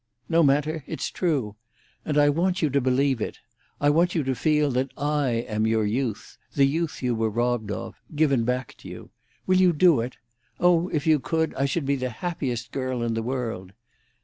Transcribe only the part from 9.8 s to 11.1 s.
it? Oh, if